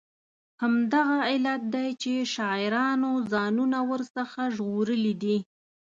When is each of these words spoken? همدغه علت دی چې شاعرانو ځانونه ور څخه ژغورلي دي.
همدغه 0.61 1.17
علت 1.31 1.61
دی 1.73 1.89
چې 2.01 2.13
شاعرانو 2.35 3.11
ځانونه 3.31 3.79
ور 3.89 4.01
څخه 4.15 4.41
ژغورلي 4.55 5.13
دي. 5.23 5.37